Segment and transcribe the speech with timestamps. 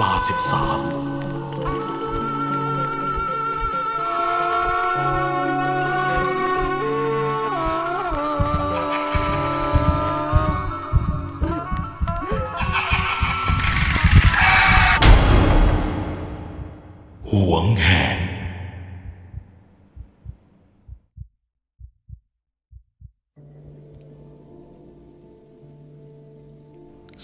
[0.00, 0.80] ลาสิบสาม
[17.30, 18.18] ห่วงแหน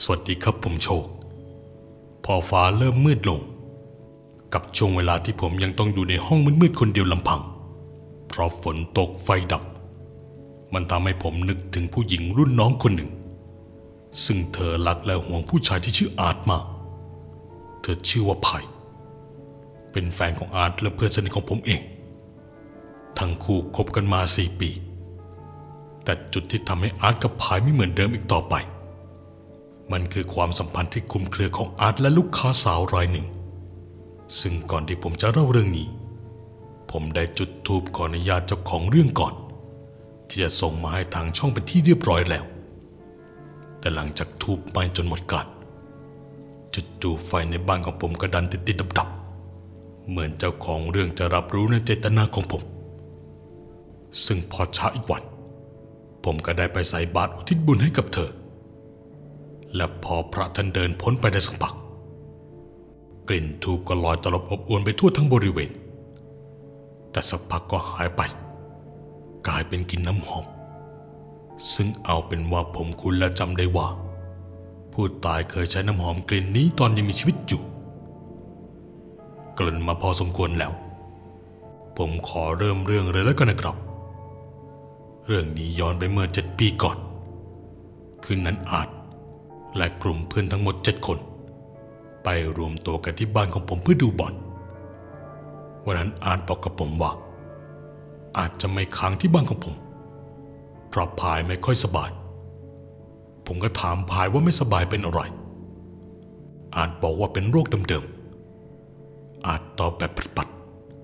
[0.02, 1.21] สวัสดีครับผมโชค
[2.24, 3.40] พอฟ้าเริ่มมืดลง
[4.54, 7.40] กับช่วงเวลาที่ผมยังต้องอยู่ในห้องมืดๆคนเดียวลำพัง
[8.28, 9.62] เพราะฝนตกไฟดับ
[10.74, 13.10] มันทำให้ผมนึกถึงผู้หญิงรุ่นน้องคนหนึ่ง
[14.24, 16.64] ซึ่งเธอรักและห่วงผู้ชายที่ชื่ออาร์ตมาก
[17.82, 18.58] เธอชื่อว่าไผ่
[19.92, 21.80] เป็นแฟนของอาร์ตและเพื่อนสนิทของผมเอง
[23.18, 24.70] ทั้งคู่คบกันมาสี่ปี
[26.04, 28.54] แต่จุดที่ทำให้อาร์ตกับไผ่ไม่เหมือนเดิมอีกต่อไป
[29.92, 33.26] มันคือความสัมพันธ์ที่คลุมเครือของอาร์ตและลูกค้าสาวรายหนึ่ง
[34.40, 35.88] ซึ่งก่อนที่ผมจะเล่าเรื่องนี้
[36.90, 39.34] ผมได้จุดทูบขออนุญาตเจ้าของเรื่องก่อน
[40.28, 42.44] ที่จะส่งมาให้ทางช่องเป็นที่เรียบร้อยแล้ว
[43.78, 45.46] แต่หลังจากทูบไปจนหมดกาล
[47.02, 52.62] จู่ๆไฟในบ้านของผมก็ดันติดๆดับๆเหมือนเจ้าของเรื่องจะรับรู้ในเจตนาของผม
[54.26, 55.22] ซึ่งพอช้าอีกวัน
[56.24, 58.30] ผมก็ได้ไปใส่บาตรอุทิศบุญให้กับเธอ
[59.76, 61.74] และพอพระท่านเดินพ้นไปได้สักพัก
[63.28, 65.70] กลิ่นทูบก็ลอยตลบอบอวนไปทั่วทั้งบริเวณ
[67.10, 68.20] แต่สักพักก็หายไป
[69.46, 70.44] กลายเป็นกลิ่นน้ำหอม
[71.74, 73.88] ซึ่งเอาเป็นว่าผมคุ้นและจำได้ว่า
[74.92, 77.62] ผู้ตายเคยใช้น้ำหอมกลิ่นนี้ตอนยังมีชีวิตอยู่
[79.58, 80.72] กลิ่นมาพอสมควรแล้ว
[81.96, 83.76] ผมขอเริ่มเรื่องเลยแล้วกันนะครับ
[85.26, 86.96] เรื่องนี้ย้อนไปเมื่อเจ็ดปีก่อน
[88.24, 88.88] คืนนั้นอาจ
[89.76, 91.18] และกลุ่มเพื่อนทั้งหมดเจ็ดคน
[92.24, 92.28] ไป
[92.58, 94.34] รวมตัวกันที่บ้านของผมเพื่อดูบอล
[95.84, 97.12] วันนั้นอาจบอกกับผมว่า
[98.38, 99.74] อาจจะไม่ค้างที่บ้านของผม
[100.88, 102.10] เพราะพายไม่ค่อยสบาย
[103.46, 105.20] ผมก็ถามพายว่าไม่สบายเป็นอะไร
[106.76, 110.48] อาจบอกว่าเป็นโรคเดิมๆ อาจตอบแบบปัด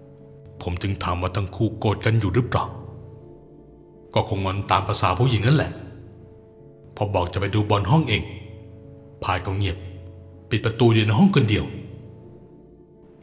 [0.02, 2.64] ๆผมจึงถามว่าทั้งคู่โกรธกันอยู่หรือเปล่า
[4.14, 5.72] ก็คงงอนตามภาษาผู้หญิงนั่นแหละ
[6.96, 8.22] พอบอกจะไปดูบอลห้องเอง
[9.24, 9.76] พายก็เงียบ
[10.50, 11.64] ปิดประตูอยู่ในห้องคนเดียว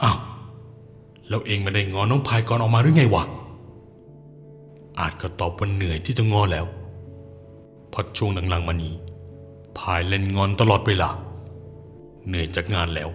[0.04, 0.18] อ้าว
[1.28, 3.24] แล้วเองไม่ได้งอน้องพายก่อนออกมาหรือไงวะ
[5.00, 6.66] อาจก็ตอบว่าเหนื่อยที่จะงอแล้ว
[7.98, 8.94] พราะช่วงหลังๆมานี้
[9.78, 11.10] พายเล่นงอนตลอดเวลา
[12.28, 13.10] เหนื่อยจากงานแล้ว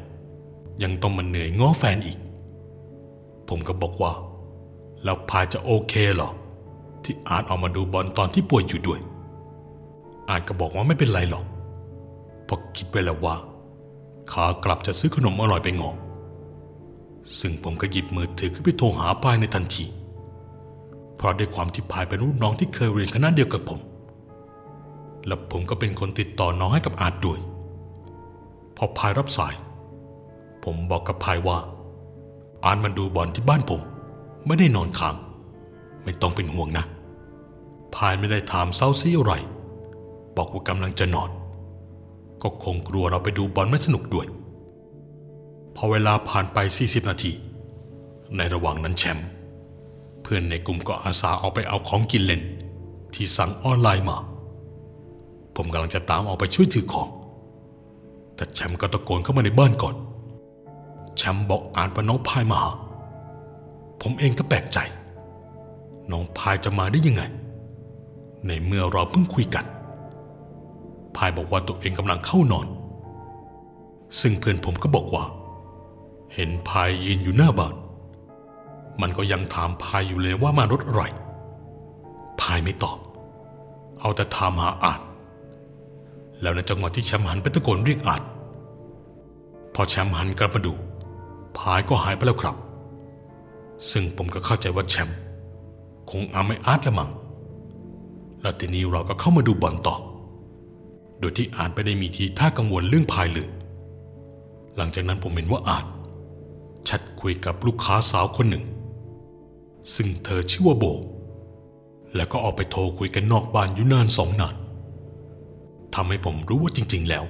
[0.83, 2.19] ยังต้องมาเหนื่อยง้อแฟนอีก
[3.49, 4.13] ผมก็บอกว่า
[5.05, 6.31] แล้วพายจะโอเคเหรอ
[7.05, 9.01] ที่อาจออกมาดูบอลตอนที่ป่วยอยู่ด้วย
[10.31, 11.45] อาจก็บอกว่าไม่เป็นไรหรอก
[12.51, 13.37] เพราะคิดไว้แล้วว่า
[14.33, 15.91] ขากลับจะซื้อขนมอร่อยไปงอ
[17.41, 19.85] ซึ่งผมก็หยิบมือถือขึ้นไปโทรหาพายในทันที
[21.17, 23.81] เพราะด้วยความที่พายเป็นรุ่นน้องที่เคยเรียนคณะเดียวกับผม
[25.27, 27.39] และผมก็เป็นคนติดต่อน้องให้กับอาร์ตด้วย
[28.77, 29.55] พอพายรับสาย
[30.65, 31.59] ผมบอกกับพายว่า
[32.65, 33.81] อาร์ตมาดูบอลที่บ้านผม
[34.47, 35.15] ไม่ได้นอนค้าง
[36.05, 36.85] ไม่ต้องเป็นห่วงนะ
[37.95, 39.33] พายไม่ได้ถามเศร้าซีอะไร
[40.37, 41.31] บอกว่ากำลังจะนอน
[42.43, 44.27] ก็คงกลัวเราไปดูบอลไม่สนุกด้วย
[45.77, 47.33] พอเวลาผ่านไป 40 นาที
[48.37, 49.29] ในระหว่างนั้นแชมป์
[50.23, 52.43] เพื่อนในกลุ่มก็อาสาเอาไปเอาของกินเล่น
[53.15, 54.17] ที่สั่งออนไลน์มา
[55.57, 57.09] ผมกำลังจะตามออกไปช่วยถือของ
[58.37, 59.95] แต่แชมป์ก็ตะโกนเข้ามาในบ้านก่อน
[61.17, 62.73] แชมป์บอกอ่านว่าน้องพายมาหา
[64.01, 64.79] ผมเองก็แปลกใจ
[66.11, 67.23] น้องพายจะมาได้ยังไง
[68.47, 69.65] ในเมื่อเราเพิ่งคุยกัน
[71.17, 72.67] พายบอกว่าตัวเองกำลังเข้านอน
[74.21, 75.25] ซึ่งเพื่อนผมก็บอกว่า
[76.35, 77.75] เห็นพายยืนอยู่หน้าบ้าน
[79.01, 81.03] มันก็ยังถามพายอยู่เลยว่ามารถอะไร
[82.41, 82.99] พายไม่ตอบ
[84.01, 85.01] เอาแต่ถามหาอาจ
[86.41, 88.23] แล้วในจังหวะที่แชมป์หันไปตะโกนเรียกอาจ
[89.75, 90.75] พอแชมป์หันกลับมาดู
[91.59, 92.57] พายก็หายไปแล้วครับ
[93.91, 95.19] ซึ่งผมก็เข้าใจว่าแชมป์
[96.11, 97.11] คงอาไม่อาร์ตละมัง้ง
[98.41, 99.97] แล้วทีนี้เราก็เข้ามาดูบอลต่อ
[101.21, 103.49] โดยที่อาจไม่ได้มีทีท่ากังวลเรื่องพายเลย
[104.77, 105.85] หลังจากนั้นผมเห็นว่าอาจ
[106.85, 108.65] แชทคุยกับลูกค้าสาวคนหนึ่ง
[109.95, 110.85] ซึ่งเธอชื่อว่าโบ
[112.17, 114.55] แล้วก็ออกไปโทรคุยกันนอกบ้านอยู่นานสองนาน
[115.95, 117.25] ทำให้ผมรู้ว่าจริง ๆ แล้ว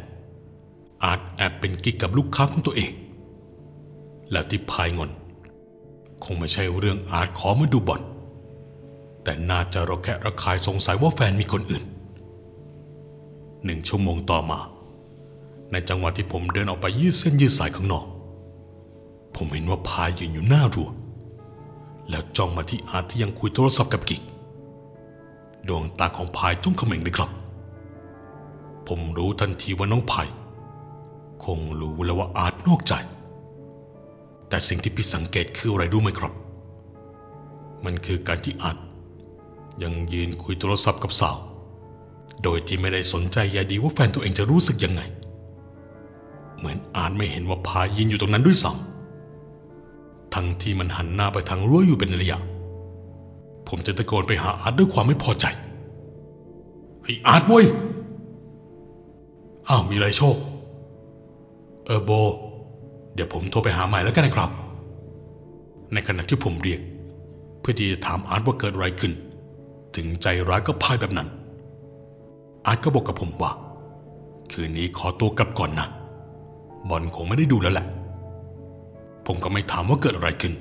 [1.04, 2.92] อาจแอบเป็นกิ๊กกับลูกค้าของตัวเอง
[4.30, 5.10] แล้วที่พายงอน
[6.24, 8.02] คงไม่ใช่เรื่องอาจขอมาดูบอล
[9.24, 11.84] แต่น่าจะเระแคะระคายสงสัยว่าแฟนมีคนอื่น
[13.64, 14.60] หนึ่งชั่วโมงต่อมา
[15.72, 18.04] ในจังหวะที่ผมเดินออกไปยืดเส้นยืดสายข้างนอก
[19.36, 20.90] ผมเห็นว่าพายยืนอยู่หน้ารั้ว
[22.10, 24.22] แล้วจ้องมาที่อาร์ตที่ยังคุยโทรศัพท์กับกิก
[25.68, 27.30] ดวงตาของพายจ้องเขม็งเลยครับ
[28.88, 30.28] ผมรู้ทันทีว่าน้องพาย
[31.44, 32.92] คงรู้แล้วว่าอาร์ตนอกใจ
[34.48, 36.32] แต่สิ่งที่พี่สังเกตคืออะไรรู้ไหมครับ
[37.84, 38.78] มันคือการที่อาร์ต
[39.82, 41.36] ยังยืนคุยโทรศัพท์กับสาว
[42.42, 45.02] โดยที่ไม่ได้สนใจใยดีว่าแฟนตัวเองจะรู้สึกยังไง
[46.58, 52.38] เหมือนอาร์ตไม่เห็นว่าพายยืนอยู่ตรงนั้นด้วยซ้ำทั้งที่มันหันหน้าไปทางรั้วอยู่เป็นระยะ
[53.68, 55.46] ผมจะตะโกนไปหาอาร์ตด้วยความไม่พอใจ
[57.02, 57.66] ไอ้อาร์ตเว้ย
[59.68, 60.36] อ้าวมีอะไรโชค
[61.86, 62.10] เออโบ
[63.14, 64.50] เดี๋ยวผมโทรไปหาใหม่แล้วกันนะครับ
[65.92, 66.80] ในขณะที่ผมเรียก
[67.60, 69.12] เพื่อที่จะถามอาร์ตว่าเกิดอะไรขึ้น
[69.96, 71.28] ถึงใจร้ายก็พายแบบนั้น
[72.66, 73.52] อาร์ตก็บอกกับผมว่า
[74.52, 75.88] คืนนี้ขอตัวกลับก่อนนะ
[76.88, 77.86] บอลคงไม่ได้ดูแล้วแหละ
[79.26, 80.54] ผมก็ไม่ถามว่าเกิดอะไรขึ้น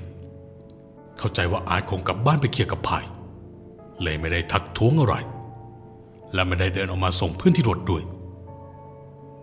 [1.18, 3.04] เข้าใจว่าอาร์ตคงกลับบ้านไปเคลียร์กับพาย
[4.02, 5.14] เลยไม่ได้ทักท้วงอะไร
[6.34, 8.02] และไม่ได้เดินออกมาส่งเพื่อนที่รถด้วย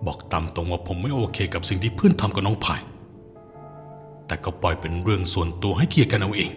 [0.05, 2.81] บอกตามตรงว่าผมไม่โอเคกับสิ่งที่เพื่อนทำกับน้องพาย
[4.27, 6.51] แต่ก็ปล่อยเป็นเรื่องส่วนตัวให้เคลียร์กันเอาเอง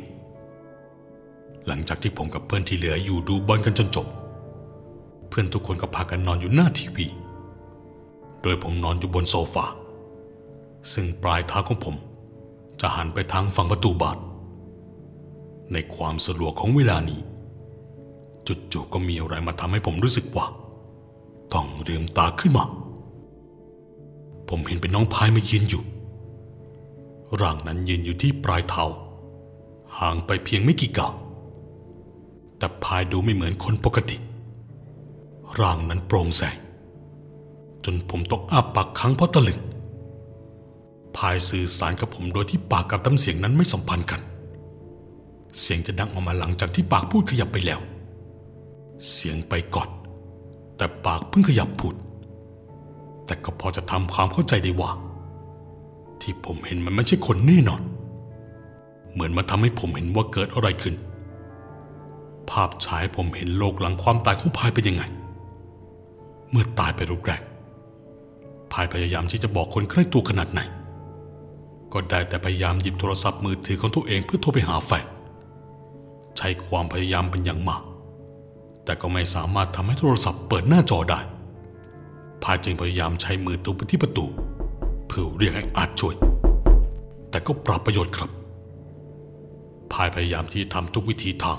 [1.66, 4.06] หลังจากที่ผมกับเพื่อนที่เหลืออยู่ดูบอลกันจนจบ
[5.30, 7.06] เพื่อนทุกคนก็พากันนอนอยู่หน้าทีวี
[8.42, 9.66] โดยผมนอนอยู่บนโซฟา
[10.92, 11.96] ซึ่งปลายเท้าของผม
[12.80, 14.18] จะหันไปทางฝั่งประตูบาน
[15.72, 17.20] ในความสะดวกของเวลานี้
[18.46, 20.46] จุดๆก็มีอะไรมาทำให้ผมรู้สึกว่า
[21.52, 22.64] ต้องเรียมตาขึ้นมา
[24.48, 25.82] ผมเห็นเป็นน้องพายมายืนอยู่
[27.40, 28.84] ร่างนั้นยืนอยู่ที่ปลายเท้า
[29.98, 31.12] ห่างไปเพียงไม่กี่ก้าว
[32.58, 34.16] แต่พายดูไม่เหมือนคนปกติ
[35.60, 36.56] ร่างนั้นโปร่งแสง
[37.84, 39.58] จนผมต้องอ้าปากค้างเพราะตะลึง
[41.16, 44.20] พายสื่อสารกับผมโดยที่ปากกับน้ำเสียงนั้นไม่สัมพันธ์กัน
[45.60, 47.80] เสียงจะดังออกมาหลังจากที่ปากพูดขยับไปแล้ว
[49.12, 49.88] เสียงไปก่อน
[50.76, 51.94] แต่ปากเพิ่งขยับพูด
[53.26, 54.90] แต่ก็พอจะทำความเข้าใจได้ว่า
[56.20, 57.82] ที่ผมเห็นมันไม่ใช่คนแน่นอน
[59.12, 60.94] เหมือนมาทำให้ผมเห็นว่าเกิดอะไรขึ้น
[62.50, 65.02] ภาพฉายผมเห็นโลกหลังความตายของพายเป็นยังไง
[66.50, 67.42] เมื่อตายไปรูปแรก
[68.72, 70.60] พายพยายามที่จะบอกคนใกล้ตัวขนาดไหน
[71.92, 75.06] ก็ได้แต่พยายามหยิบโทรศัพท์มือถือของตัวเองเพื่อโทรไปหาแฟน
[76.36, 77.82] ใช้ความพยายามเป็นอย่างมาก
[78.84, 81.20] แต่ก็ไม่สามารถทำให้โทรศัพท์เปิดหน้าจอได้
[82.42, 84.26] พายจึงพยายามใช้มือตุบไปที่ประตู
[85.06, 86.14] เพื่อเรียกให้อาจช่วย
[87.30, 88.30] แต่ก็ปรับประโยชน์ครับ
[89.92, 91.58] พายพยายามที่ทำทุกวิธีทาง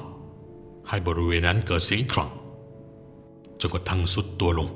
[0.89, 2.29] ให้บริเวณนั้นเกิดเสียงอีกครั้ง
[3.59, 4.69] จนกระทั่งสุดตัวลง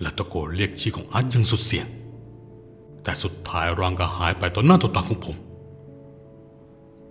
[0.00, 1.86] และตะโกนเรียกชื่อของอาร์ตยังสุดเสียง
[3.02, 5.36] แต่สุดท้ายร่างก็หายไปต่อหน้าต่อตาของผม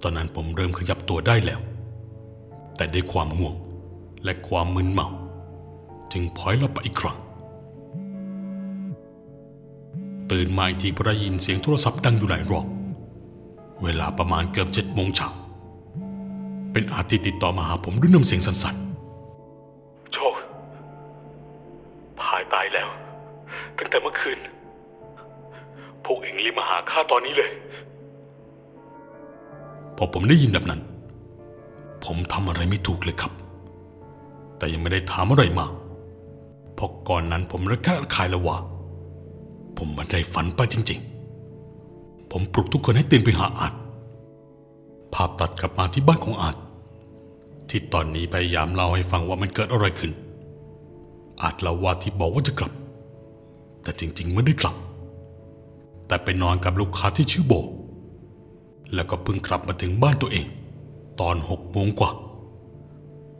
[0.01, 1.59] ตอนนั้นผมเริ่มขยับตัวได้แล้ว
[2.75, 3.55] แต่ด้วยความง่วง
[4.23, 5.07] และความมึนเมา
[6.11, 7.17] จึงพลอยหลับไปอีกครั้ง
[10.31, 12.67] ตื่นมาอีกทีพราะได้ยินเสียงโทรศัพท์ดังอยู่หลายรอบ
[13.83, 15.29] เวลาประมาณเกือบเจ็ดโมงเช้า
[16.71, 22.87] เป็นอาร์ตที่ติดต่อมาหาผมด้วยน้ำเสียงสั่นๆายตายแล้ว
[23.77, 24.39] ตั้งแต่เมื่อคืน
[26.05, 27.51] พวกเองรีบมาหาข้าตอนนี้เลย
[29.97, 30.81] พอผมได้ยินแบบนั้น
[32.05, 33.31] ผมทำอะไรไม่ถูกเลยครับ
[34.57, 35.65] แต่ยังไม่ได้ถามอะไรมา
[36.75, 38.57] เพราะก่อนนั้นผมระแคะระคายแล้วว่า
[39.77, 40.99] ผมมันได้ฝันไปจริง
[41.65, 43.73] ๆ ผมปลุกทุกคนให้ตื่นไปหาอาจ
[45.13, 46.55] ภาพตัดกลับมาที่บ้านของอาจ
[47.69, 50.11] ที่ตอนนี้พยายามเล่าให้ฟังว่ามันเกิดอะไรขึ้น
[51.41, 52.73] อาจเล่าว่าที่บอกว่าจะกลับ
[53.83, 54.75] แต่จริงๆไม่ได้กลับ
[56.07, 57.53] แต่ไปนอนกับลูกค้าที่ชื่อโบ
[58.93, 60.45] แล้วก็เพิ่งกลับมาถึงบ้านตัวเอง
[61.19, 62.11] ตอนหกโมงกว่า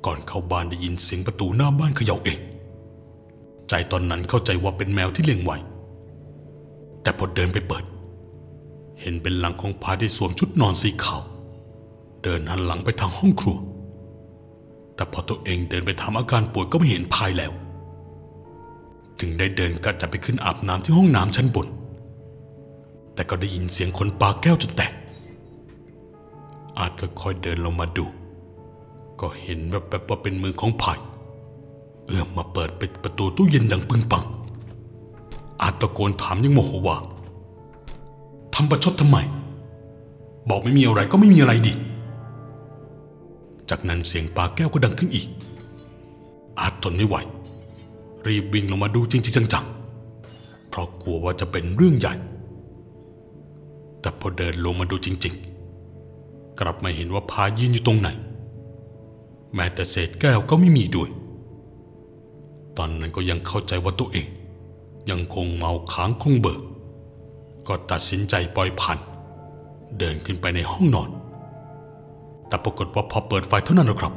[0.06, 2.40] ก่อนเข้าบ้านได้ยินเสียงประตูหน้าบ้านเขย่าเอง
[3.70, 5.58] ใจตอนนั้นเข้าใจว่าเป็นแมวที่เลี้ยงไว้
[7.02, 7.84] แต่พอเดินไปเปิด
[9.02, 11.22] เห็นเป็นหลังของพายที่สวมชุดนอนสีขาว
[12.24, 13.58] เดินหันหลังไปทางห้องครัว
[14.96, 17.52] แต่พอตัวเองเดินไปทำอาการป่วยก็ไม่เห็นพายแล้ว
[19.20, 21.68] จึงได้เดินกระจะไปขึ้นอาบน้ำที่ห้องน้ำชั้นบน
[23.14, 24.94] แต่ก็ได้ยินเสียงคนปาแก้วจนแตก
[26.78, 28.06] อาจก็ค่อยเดินลงมาดู
[29.20, 31.00] ก็เห็นแบบแบบว่าเป็นมือของพาย
[32.08, 34.24] เอื้อมมาเปิดปิดประตูตู้เย็นดังปึงปัง
[35.62, 36.98] อาจตะโกนถามยังโมโหว่า
[38.54, 39.18] ทำประชดทำไม
[40.50, 41.74] บอกไม่มีอะไรก็ไม่มีอะไรดิ
[43.70, 45.28] จากนั้นเสียงปาแก้วก็ดังขึ้นอีก
[46.60, 47.16] อาจทนไม่ไหว
[48.28, 52.14] รีบวิ่งลงมาดูจริงๆจังๆ เพราะกลัวว่าจะเป็นเรื่องใหญ่
[54.02, 55.34] แต่พอเดินลงมาดูจริง
[55.98, 58.10] ๆ กลับไมาเห็นว่าพายยืนอยู่ตรงไหน
[59.56, 61.10] แม้แต่เศษแก้วก็ไม่มีด้วย
[62.78, 64.26] ตอนนั้นก็ยังเข้าใจว่าตัวเอง
[65.10, 66.60] ยังคงเมาค้างคงเบิก
[67.68, 68.98] ก็ตัดสินใจปล่อยผ่าน
[70.00, 71.10] เดินขึ้นไปในห้องนอน
[72.48, 74.14] แต่ปรากฏว่าพอเปิดไฟเท่านั้นนะครับ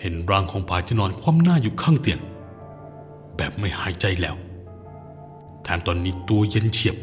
[0.00, 2.20] เห็นร่างของพายที่นอนคว่ำหน้าอยู่ข้างเตียง
[3.36, 4.36] แบบไม่หายใจแล้ว
[5.62, 6.96] แถมตอนนี้ตัวเย็นเฉียบ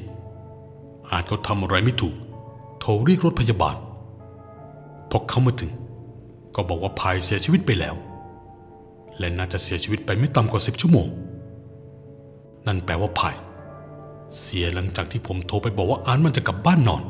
[1.10, 2.16] อาจเขาทำอะไรไม่ถูก
[2.80, 3.76] โทรเรียกรถพยาบาล
[5.10, 5.72] พอเขามาถึง
[6.56, 7.96] ก็บอกว่าพายเสียชีวิตไปแล้ว
[9.20, 11.08] และน่าจะเสียชีวิตไปไม่ต่ำกว่าสิบชั่วโมง
[12.68, 13.36] นั่นแปลว่าพาย
[14.40, 17.04] เสียหลังจากที่ผมโทรไปบอกว่าอานมันจะกลับบ้านนอน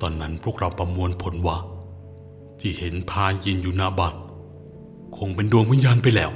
[0.00, 1.56] ตอนนั้นพวกเราประมวลผลว่า
[2.60, 4.14] ที่เห็นพายยืนอยู่หน้าบ้าน
[5.16, 6.30] คงเป็นดวงวิญญาณไปแล้ว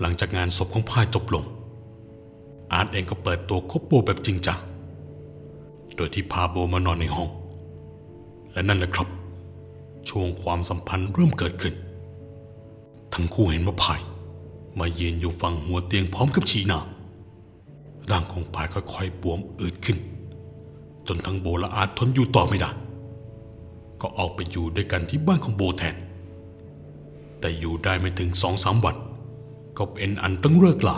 [0.00, 1.44] หลังจากงานศพของพายจบลง
[2.72, 4.58] อาร์ตเองก็เปิดตัวคบโบแบบจริงจัง
[5.96, 7.30] โดยที่พาโบมานอนในห้อง
[8.52, 9.08] และนั่นแหละครับ
[10.08, 11.74] ช่วงความสัมพันธ์เริ่มเกิดขึ้น
[13.14, 14.00] ทั้งคู่เห็นว่าพาย
[14.78, 16.78] มายืนอยู่ฝั่งหัวเตียงพร้อมกับชีหนา
[18.10, 19.98] ร่างของพายค่อยๆบวมอืดขึ้น
[21.06, 22.70] จนทั้งโบและอาร์ตทนอยู่ต่อไม่ได้
[24.00, 25.96] ก็ออกไปอยู่ด้วยกันที่บ้านของโบแทน
[27.40, 28.96] แต่อยู่ได้ไม่ถึงสองสามวัน
[29.78, 30.96] ก็เป็นอันต้องเลิกลา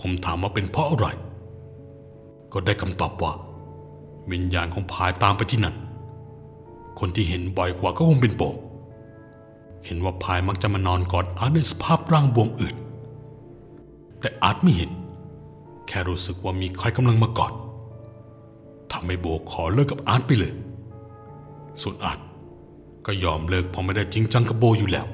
[0.00, 1.06] ผมถามว่าเป็นเพราะอะไร
[2.52, 3.32] ก็ได้คำตอบว่า
[4.32, 5.76] วิญญาณของพายตามไปที่นั่น
[6.98, 8.42] คนที่เห็นบ่อยกว่าก็คงเป็นโบ
[9.84, 12.76] เห็นว่าพายมักจะมานอนกอดอาร์ตในสภาพร่างบวมอืด
[14.20, 14.90] แต่อาร์ตไม่เห็น
[15.88, 17.52] แค่รู้สึกว่ามีใครกำลังมากอด
[18.92, 20.52] ทำให้โบขอเลิกกับอาร์ตไปเลย
[21.82, 22.18] ส่วนอาร์ต
[23.06, 25.06] ก็ยอมเลิกเพราะไม่ได้จริงจังกับโบอยู่แล้ว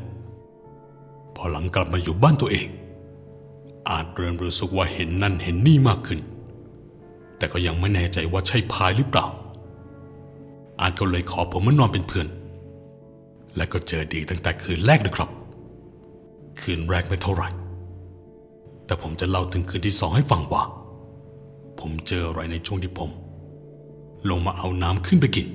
[1.37, 2.69] พอหลังกลับมาอยู่บ้านตัวเอง
[3.91, 6.21] อาจเริ่มรู้สึกว่าเห็นนั่นเห็นนี่มากขึ้น
[7.38, 9.26] แต่ก็ยังไม่แน่ใจว่าใช่พายหรือเปล่า
[10.81, 12.26] อาจก็เลยขอผมมานอนเป็นเพื่อน
[13.57, 15.29] และก็เจอดีตั้งแต่คืนแรกนะครับ
[16.61, 17.49] คืนแรกไม่เท่าไหร่
[18.87, 20.62] แต่ผมจะเล่าถึงคืนที่สองให้ฟังว่า
[21.81, 23.11] ผมเจออะไรในช่วงที่ผม
[24.31, 25.47] ลงมาเอาน้ำขึ้นไปกิน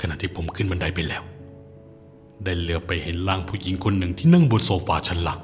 [0.00, 1.22] ขณะที่ผมขึ้นบันไดไปแล้ว
[2.44, 5.40] ได้เหลือไปเห็นร่างผู้หญิงคนหนึ่งที่นั่งบนโซฟาชั้นหลัง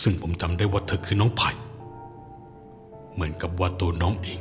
[0.00, 1.50] ซึ่งผมจำได้ว่าเธอคือน้องไผ่
[3.12, 4.40] เหมือนกับว่าตัวน้องเอง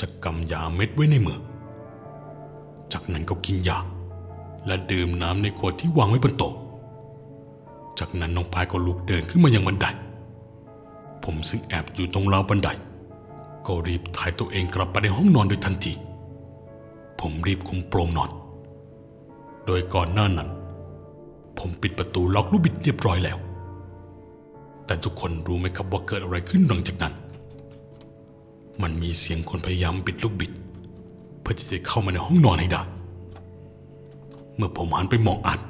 [0.00, 1.38] จะกำยาเม็ดไว้ในมือ
[2.92, 3.78] จากนั้นก็กินยา
[4.66, 6.54] และดื่มน้ำในขวดที่วางไว้บนโต๊ะ
[7.98, 9.86] จากนั้นน้องพายก็ลุกเดินขึ้นมายังบันได
[11.24, 12.68] ผมซึ่งแอบอยู่ตรงราวบันได
[13.66, 15.92] ก็รีบถ่ายตัวเองกลับไปในห้องนอนโดยทันที
[17.20, 18.30] ผมรีบคุมโปรงนอน
[19.66, 20.48] โดยก่อนหน้านั้น
[21.58, 23.38] ผมปิดประตูล็อกลูกบิดเรียบร้อยแล้ว
[24.86, 27.14] แต่ทุกคนรู้ไหมครับว่าเกิดอะไรขึ้นหลังจากนั้น
[28.82, 30.52] มันมีเสียงคนพยายามปิดลูกบิด
[31.40, 32.82] เพื่อที่จะเข้ามาในห้องนอนให้ได้
[34.56, 35.60] เมื่อผมหันไปมองอัน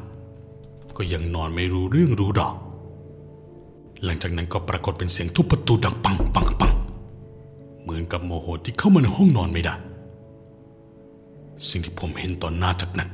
[0.96, 2.54] ก็ยังนอนไม่รู้เรื่องรู้ราว
[4.04, 6.72] หลังจากนั้นก็ปรากฏเป็นเสียงทุบประตูดังปังปังปัง
[7.82, 9.74] เหมือนกับโมโหที่เข้ามาในห้องนอนไม่ได้
[11.68, 13.10] สิ่งที่ผมเห็นตอนหน้าจากนั้น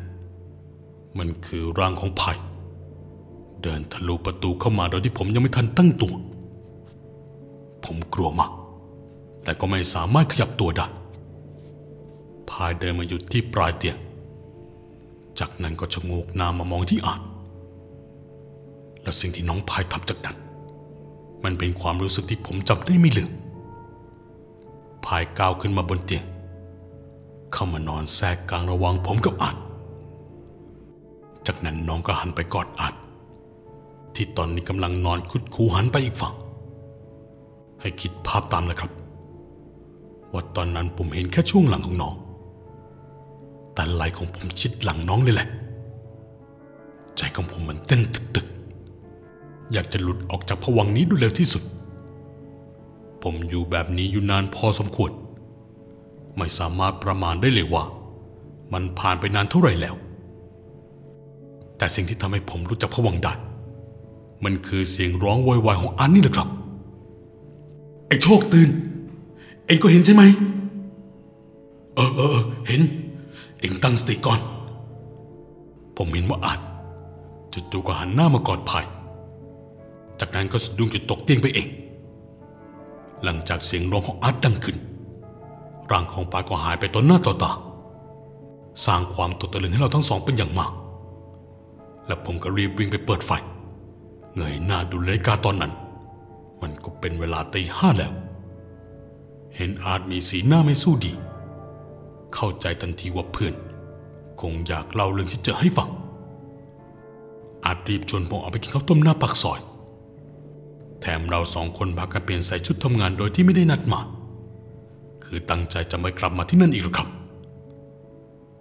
[1.19, 2.33] มันคือร่างของไผ่
[3.62, 6.14] เดินทะลุประตูเข้ามาโดยที่ผมยังไม่ทันตั้งตัว
[7.85, 8.52] ผมกลัวมาก
[9.43, 10.87] แต่ก็ไม่สามารถขยับตัวได้
[12.50, 13.97] พายเดินมาหยุดที่ปลายเตียง
[15.38, 17.21] จากนั้นก็ชะโงกหน้ามามองที่อ่าน
[19.02, 20.37] และสิ่งที่น้องพายทำจากนั้น
[21.45, 23.31] มันเป็นความรู้สึกที่ผมจำได้ไม่ลืม
[25.05, 26.25] พายก้าวขึ้นมาบนเตียง
[27.52, 29.57] เข้ามานอนแทรกกลางระหว่างผมกับอ่าน
[31.47, 32.94] จากนั้นน้องก็หันไปกอดอ่าน
[34.14, 36.35] ที่ตอนนี้กำลังนอนคุดคูหันไปอีกฝั่ง
[37.80, 38.90] ให้คิดภาพตามเลยครับ
[40.32, 42.14] ว่าตอนนั้นผมเห็นแค่ช่วงหลังของน้อง
[43.75, 45.49] แต่ไหลของผมชิดหลังน้องเลยแหละ
[47.16, 51.62] ใจของผมมันเต้นตึกๆ อยากจะหลุดออกจากผวังนี้โดยเร็วที่สุด
[53.23, 55.11] ผมอยู่แบบนี้อยู่นานพอสมควร
[56.37, 57.85] ไม่สามารถประมาณได้เลยว่า
[58.73, 59.94] มันผ่านไปนานเท่าไหร่แล้ว
[61.80, 63.32] แต่สิ่งที่ทำให้ผมรู้จักผวังได้
[64.44, 66.49] มันคือเสียงร้องโวยวายของอันนี่แหละครับ
[68.08, 68.68] ไอ้โชคตื่น
[69.66, 70.22] เอ็งก็เห็นใช่ไหม
[71.94, 72.80] เออเออเออเห็น
[73.60, 74.40] เอ็งตั้งสติก่อน
[75.96, 76.60] ผมเห็นว่าอาจ
[77.72, 78.84] จู่ๆก็หันหน้ามากอดพาย
[80.20, 81.68] จากนั้นก็สะดุ้งจนตกเตียงไปเอง
[83.25, 84.76] หลังจากเสียงร้องของอาร์ตดังขึ้น
[85.90, 87.52] ร่างของพายก็หายไปต่อหน้าต่อตา
[88.84, 90.72] สร้างความตกตะลึงให้เราทั้งสองเป็นอย่างมาก
[92.11, 93.31] และผมก็รีบวิ่งไปเปิดไฟ
[94.37, 95.73] เงยหน้าดูนาฬิกาตอนนั้น
[96.62, 98.12] มันก็เป็นเวลาตีห้าแล้ว
[99.57, 101.12] เห็นอาจมีสีหน้าไม่สู้ดี
[102.35, 103.55] เข้าใจทันทีว่าเพื่อน
[104.40, 105.88] คงอยากเล่าเรื่องที่เจอให้ฟัง
[107.64, 109.61] อาจรีบชวนผมเอาไปกินข้าวต้มหน้าปากซอย
[111.00, 114.00] แถมเราสองคนพากันเปลี่ยนใส่ชุดทำงานโดยที่ไม่ได้นัดมา
[115.25, 117.09] คือตั้งใจจะไม่กลับมาที่นั่นอีกหรอครับ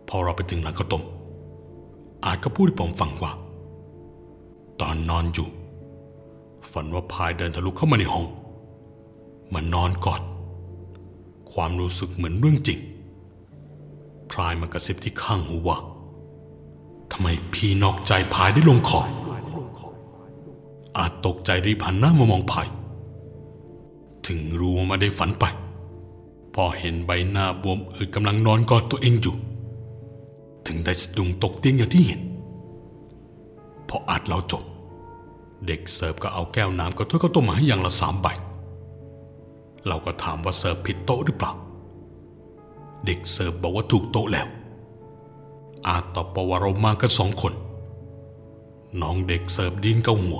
[0.10, 1.04] พอเราไปถึงร้านข้าวต้ม
[2.26, 3.32] อาจก็พูดให้ผมฟังว่า
[4.82, 5.48] ตอนนอนอยู่
[6.72, 8.26] ฝันว่าพายเดินทะลุเข้ามาในห้อง
[9.54, 10.22] มานอนกอด
[11.52, 12.80] ความรู้สึกเหมือนเรื่องจริง
[14.32, 15.78] พรายมากระซิบที่ข้างหูว่า
[17.12, 19.02] ทำไมพี่นอกใจพายได้ลงคอ
[20.98, 22.68] อาจตกใจรีบหันหน้ามามองพาย
[24.28, 25.46] ถึงรู้ว่าไมาได้ฝันไป
[26.54, 29.36] พอเห็นใบหน้าบวมอืดกำลังนอนกอดตัวเองอยู่
[30.70, 32.22] ถึงได้สะดุ้งตกเตียงอย่างที่เห็น
[33.90, 34.64] พออาจเล่าจบ
[35.68, 38.28] เด็กเสิร์ฟก็เอาแก้วน้ำกับถ้วยข้าวต้มมาให้อย่างละสามใบ
[39.88, 41.52] เราก็ถามว่าเสิร์ฟผิดโต๊ะหรือเปล่า
[43.06, 44.48] เด็กเสิร์ฟบอกว่าถูกโต๊ะแล้ว
[45.88, 47.54] อาตอบว่าเรามากันสองคน
[49.02, 50.40] น้องเด็กเสิร์ฟดินเกาหัว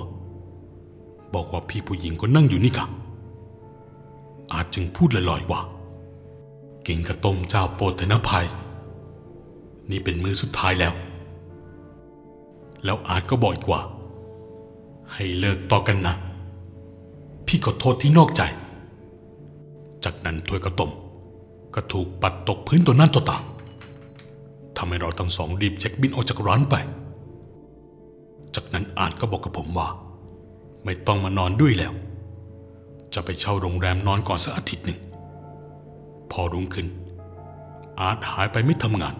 [1.34, 2.86] บอกว่าพี่ผู้หญิงก็นั่งอยู่นี่ค่ะ
[4.52, 5.60] อาจจึงพูดลอยๆว่า
[6.86, 8.44] กินข้าวต้มเจ้าโปรดเถอะนะพาย
[9.90, 10.92] นี่เป็นมือสุดท้ายแล้ว
[12.84, 13.80] แล้วอาจก็บอกอีกว่า
[15.12, 16.14] ให้เลิกต่อกันนะ
[17.46, 18.42] พี่ขอโทษที่นอกใจ
[20.04, 20.90] จากนั้นถ้วยข้าวต้ม
[21.74, 23.36] ก็ถูกปัดตกพื้นตัวหน้าตัวตา
[24.76, 26.74] ทำให้เราทั้งสองรีบเช็คบินออกจากร้านไป
[28.54, 29.88] จากนั้นอาจก็บอกกับผมว่า
[30.84, 31.92] ไม่ต้องมานอนด้วยแล้ว
[33.14, 34.98] จะไปเช่าโรงแรมนอนก่อนสักอาทิตย์หนึ่ง
[36.30, 36.86] พอรุ่งขึ้น
[38.00, 39.14] อาจหายไปไม่ทำงาน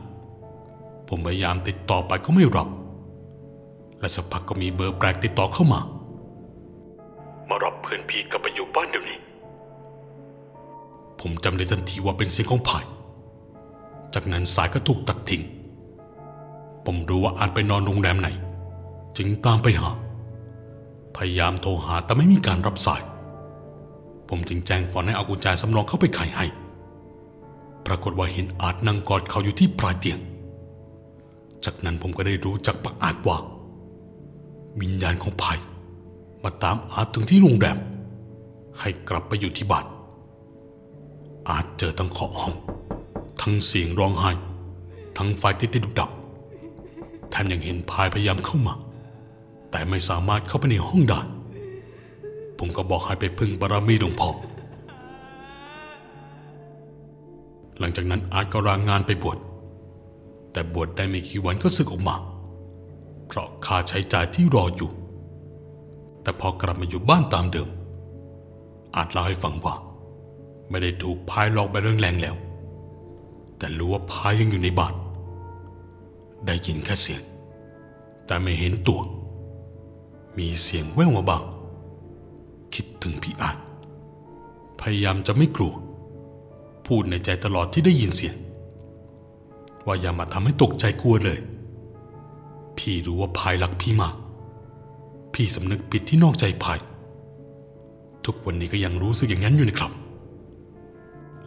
[1.13, 2.69] ผมพยายามติดต่อไปก็ไม่รับ
[4.01, 5.81] และสักพักก็มีเบอร์แปลกติดต่อเข้ามา
[7.49, 9.19] มารับเพื่อนพี่กลับไปอยู่บ้านเดี๋ยวนี้
[11.21, 12.85] ผมจำได้ทันทีว่าเป็นเสียงของพาย
[14.15, 15.43] จากนั้นสายก็ถูกตัดทิ้ง
[16.85, 18.29] ผมรู้ว่าอาจไปนอนโรงแรมไหน
[19.17, 19.91] จึงตามไปหา
[21.17, 23.03] พยายามโทรหาแต่ไม่มีการรับสาย
[24.29, 26.45] ผมจึงแจ้งฟอนให้เอากุญแจสำรองเข้าไปไขให้
[27.87, 30.19] ปรากฏว่าเห็นอาจนั่งกอดเขาอยู่ที่ปลายเตียง
[31.65, 33.37] จากนั้นผมก็ได้รู้จากปากอาจว่า
[34.81, 35.59] วิญญาณของภัย
[36.43, 37.79] มาตามอาจถึงที่โรงแรม
[38.79, 39.85] ให้กลับไปอยู่ที่บ้าน
[41.51, 42.55] อาจเจอทั้งเคาะห้อง
[43.43, 44.31] ทั้งเสียงร้องไห้
[45.17, 46.11] ทั้งไฟที่ติดดับ
[47.31, 48.75] แถมยังเห็นพายพยายามเข้ามา
[49.71, 51.21] แต่ไม่สามารถเข้าไปในห้องได้
[52.59, 54.31] ผมก็บอกให้ไปพึ่งบารมีหลวงพ่อ
[57.79, 59.39] หลังจากนั้นอาจก็ลางงานไปบวช
[60.53, 62.17] แต่บวชได้ไม่กี่วันก็สึกออกมา
[63.27, 64.91] เพราะค่าใช้จ่ายที่รออยู่
[66.23, 67.69] แต่พอกลับมาอยู่บ้านตามเดิม
[68.97, 69.75] อาจเล่าให้ฟังว่า
[70.71, 72.37] ไม่ได้ถูกพายหลอกไปเรื่องแรงแล้ว
[73.59, 74.95] แต่รู้ว่าพายยังอยู่ในบ้าน
[76.47, 77.23] ได้ยินแค่เสียง
[78.27, 79.01] แต่ไม่เห็นตัว
[80.39, 81.43] มีเสียงแว่วมาบ้าง
[82.75, 83.57] คิดถึงพี่อาจ
[84.81, 85.73] พยายามจะไม่กลัว
[86.87, 88.35] พูดในใจตลอดที่ได้ยินเสียง
[89.87, 91.39] ว่าอย่ามาทำให้ตกใจกลัวเลย
[92.79, 94.15] พี่รู้ว่าพายรักพี่มาก
[95.35, 96.79] พี่สำนึกผิดที่นอกใจพาย
[98.25, 99.93] ทุกวันนี้ก็ยังรู้สึกอย่างนั้นอยู่นะครับ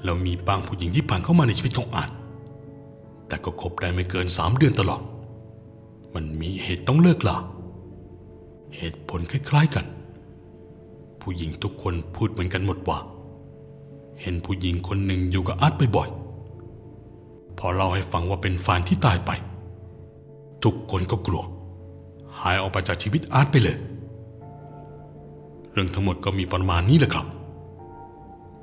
[0.03, 2.09] แล้วมีบางผู้หญิงที่ผ่านเข้ามาในชีวิตของอาจ
[3.27, 5.01] แต่ก็คบได้ไม่เกินสามเดือนตลอด
[6.13, 7.37] มันมีเหตุต้องเลิกลา
[8.77, 9.85] เหตุผลคล้ายๆกัน
[11.21, 12.97] ผู้หญิงทุกคนพูดเหมือนกันหมดว่า
[14.21, 16.22] เห็นผู้หญิงคนหนึ่งอยู่กับอาร์ตบ่อยๆ
[17.57, 19.31] พอเล่าให้ฟังว่าเป็นแฟนที่ตายไป
[20.63, 21.43] ทุกคนก็กลัว
[22.39, 23.77] หายออกไปจากชีวิตอาร์ตไปเลย
[25.71, 27.25] เรื่องทั้งหมดก็มีประมาณนี้แหละครับ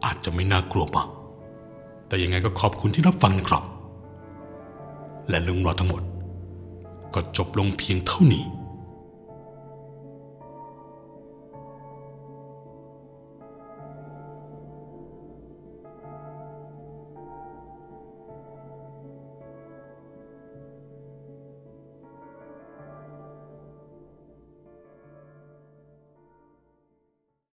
[0.05, 1.09] อาจจะไม่น่ากลัวมาก
[2.07, 3.65] แต่ยังไงก็ขอบคุณที่รับฟังนะครับ
[5.29, 6.03] และเรื่องราวทั้งหมด
[7.15, 8.45] ก็จบลงเพียงเท่านี้